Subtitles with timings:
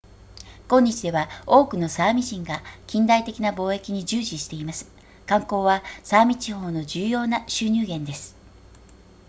[0.67, 4.87] 今日では多くのサーミ人が近代的な貿易に従事しています
[5.27, 8.35] 観光はサーミ地方の重要な収入源です